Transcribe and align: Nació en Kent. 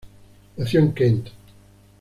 Nació 0.57 0.79
en 0.79 0.93
Kent. 0.93 1.27